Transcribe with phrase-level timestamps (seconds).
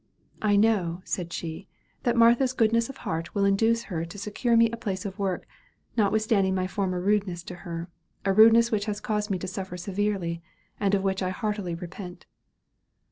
[0.41, 1.67] "I know," said she,
[2.01, 5.45] "that Martha's goodness of heart will induce her to secure me a place of work,
[5.95, 7.87] notwithstanding my former rudeness to her
[8.25, 10.41] a rudeness which has caused me to suffer severely,
[10.79, 12.25] and of which I heartily repent."